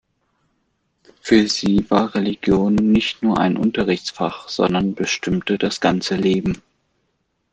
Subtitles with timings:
[1.21, 6.63] Für sie war Religion nicht nur ein Unterrichtsfach, sondern bestimmte das ganze Leben.